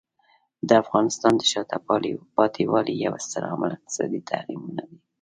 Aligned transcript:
د 0.67 0.69
افغانستان 0.83 1.33
د 1.37 1.41
شاته 1.51 1.77
پاتې 2.35 2.63
والي 2.71 2.95
یو 3.05 3.13
ستر 3.25 3.43
عامل 3.49 3.71
اقتصادي 3.75 4.19
تحریمونه 4.29 4.81
دي. 4.89 4.97